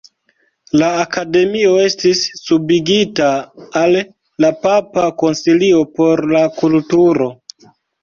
La 0.83 0.87
Akademio 1.01 1.75
estis 1.81 2.23
subigita 2.39 3.29
al 3.83 4.01
la 4.47 4.53
Papa 4.67 5.07
Konsilio 5.23 5.87
por 6.01 6.29
la 6.37 6.47
Kulturo. 6.61 7.33